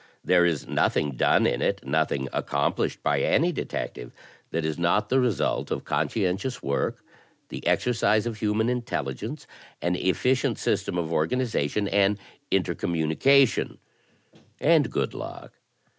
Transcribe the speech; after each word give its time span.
There 0.23 0.45
is 0.47 0.67
nothing 0.67 1.11
done 1.11 1.45
in 1.45 1.61
it, 1.61 1.85
nothing 1.85 2.27
accomplished 2.33 3.03
by 3.03 3.21
any 3.21 3.51
detective, 3.51 4.11
that 4.49 4.65
is 4.65 4.79
not 4.79 5.09
the 5.09 5.19
result 5.19 5.69
of 5.69 5.83
conscientious 5.85 6.63
work, 6.63 7.03
the 7.49 7.63
exercise 7.67 8.25
of 8.25 8.39
human 8.39 8.67
intelligence, 8.67 9.45
an 9.79 9.95
efficient 9.95 10.57
system 10.57 10.97
of 10.97 11.13
organization 11.13 11.87
and 11.87 12.17
inter 12.49 12.73
commimication, 12.73 13.77
and 14.59 14.89
good 14.91 15.13
luck. 15.13 15.59